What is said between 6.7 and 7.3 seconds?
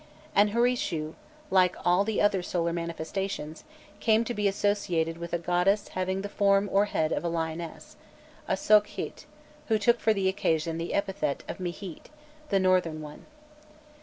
or head of a